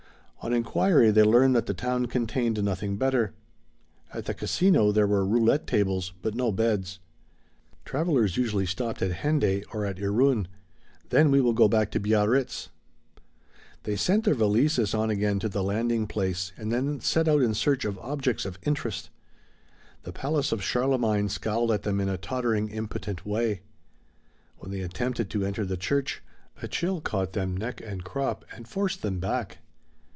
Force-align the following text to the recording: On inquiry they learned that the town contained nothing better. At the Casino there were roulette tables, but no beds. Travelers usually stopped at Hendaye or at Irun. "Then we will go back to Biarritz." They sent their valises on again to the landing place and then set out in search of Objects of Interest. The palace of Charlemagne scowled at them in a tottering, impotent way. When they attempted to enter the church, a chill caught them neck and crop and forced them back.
On 0.43 0.53
inquiry 0.53 1.11
they 1.11 1.21
learned 1.21 1.55
that 1.55 1.67
the 1.67 1.73
town 1.75 2.07
contained 2.07 2.63
nothing 2.63 2.97
better. 2.97 3.35
At 4.11 4.25
the 4.25 4.33
Casino 4.33 4.91
there 4.91 5.05
were 5.05 5.23
roulette 5.23 5.67
tables, 5.67 6.13
but 6.23 6.33
no 6.33 6.51
beds. 6.51 6.97
Travelers 7.85 8.37
usually 8.37 8.65
stopped 8.65 9.03
at 9.03 9.11
Hendaye 9.11 9.63
or 9.71 9.85
at 9.85 9.97
Irun. 9.97 10.47
"Then 11.09 11.29
we 11.29 11.41
will 11.41 11.53
go 11.53 11.67
back 11.67 11.91
to 11.91 11.99
Biarritz." 11.99 12.69
They 13.83 13.95
sent 13.95 14.23
their 14.25 14.33
valises 14.33 14.95
on 14.95 15.11
again 15.11 15.37
to 15.41 15.47
the 15.47 15.61
landing 15.61 16.07
place 16.07 16.53
and 16.57 16.71
then 16.71 16.99
set 17.01 17.27
out 17.27 17.43
in 17.43 17.53
search 17.53 17.85
of 17.85 17.99
Objects 17.99 18.43
of 18.43 18.57
Interest. 18.63 19.11
The 20.01 20.11
palace 20.11 20.51
of 20.51 20.63
Charlemagne 20.63 21.29
scowled 21.29 21.71
at 21.71 21.83
them 21.83 21.99
in 22.01 22.09
a 22.09 22.17
tottering, 22.17 22.69
impotent 22.69 23.27
way. 23.27 23.61
When 24.57 24.71
they 24.71 24.81
attempted 24.81 25.29
to 25.29 25.45
enter 25.45 25.65
the 25.65 25.77
church, 25.77 26.23
a 26.63 26.67
chill 26.67 26.99
caught 26.99 27.33
them 27.33 27.55
neck 27.55 27.79
and 27.79 28.03
crop 28.03 28.43
and 28.55 28.67
forced 28.67 29.03
them 29.03 29.19
back. 29.19 29.59